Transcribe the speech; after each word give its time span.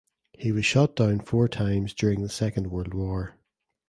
He 0.33 0.51
was 0.51 0.65
shot 0.65 0.95
down 0.95 1.19
four 1.19 1.47
times 1.47 1.93
during 1.93 2.23
the 2.23 2.29
Second 2.29 2.71
World 2.71 2.95
War. 2.95 3.37